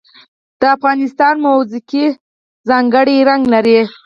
[0.59, 2.05] د افغانستان موسیقي
[2.69, 3.79] ځانګړی رنګ لري.